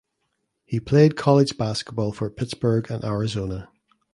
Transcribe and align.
He 0.65 0.79
played 0.79 1.15
college 1.15 1.59
basketball 1.59 2.11
for 2.11 2.31
Pittsburgh 2.31 2.89
and 2.89 3.03
Arizona. 3.03 3.69